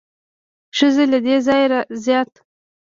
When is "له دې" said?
1.11-1.35